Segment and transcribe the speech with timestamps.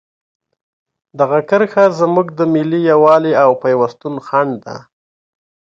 [1.19, 4.77] دغه کرښه زموږ د ملي یووالي او پیوستون خنډ ده.